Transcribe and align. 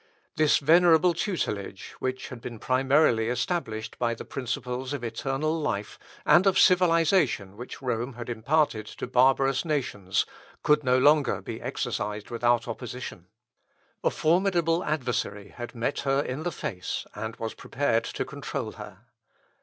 This 0.35 0.57
venerable 0.57 1.13
tutelage, 1.13 1.91
which 1.99 2.29
had 2.29 2.41
been 2.41 2.57
primarily 2.57 3.29
established 3.29 3.99
by 3.99 4.15
the 4.15 4.25
principles 4.25 4.93
of 4.93 5.03
eternal 5.03 5.61
life, 5.61 5.99
and 6.25 6.47
of 6.47 6.57
civilisation 6.57 7.55
which 7.55 7.83
Rome 7.83 8.13
had 8.13 8.27
imparted 8.27 8.87
to 8.87 9.05
barbarous 9.05 9.63
nations, 9.63 10.25
could 10.63 10.83
no 10.83 10.97
longer 10.97 11.39
be 11.39 11.61
exercised 11.61 12.31
without 12.31 12.67
opposition. 12.67 13.27
A 14.03 14.09
formidable 14.09 14.83
adversary 14.83 15.49
had 15.49 15.75
met 15.75 15.99
her 15.99 16.21
in 16.23 16.41
the 16.41 16.51
face, 16.51 17.05
and 17.13 17.35
was 17.35 17.53
prepared 17.53 18.03
to 18.05 18.25
control 18.25 18.71
her. 18.71 19.05